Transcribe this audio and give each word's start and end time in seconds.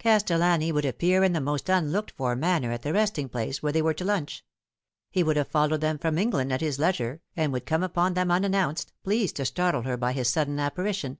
Castellani 0.00 0.72
would 0.72 0.84
appear 0.84 1.22
in 1.22 1.34
the 1.34 1.40
most 1.40 1.68
unlooked 1.68 2.10
for 2.16 2.34
manner 2.34 2.72
at 2.72 2.82
the 2.82 2.92
resting 2.92 3.28
place 3.28 3.62
where 3.62 3.70
they 3.70 3.80
were 3.80 3.94
to 3.94 4.04
lunch. 4.04 4.44
He 5.08 5.22
would 5.22 5.36
have 5.36 5.46
followed 5.46 5.82
them 5.82 5.98
from 5.98 6.18
England 6.18 6.52
at 6.52 6.60
his 6.60 6.80
leisure, 6.80 7.22
and 7.36 7.52
would 7.52 7.64
come 7.64 7.84
upon 7.84 8.14
them 8.14 8.28
unannounced, 8.32 8.92
pleased 9.04 9.36
to 9.36 9.44
startle 9.44 9.82
her 9.82 9.96
by 9.96 10.14
his 10.14 10.28
sudden 10.28 10.58
apparition. 10.58 11.18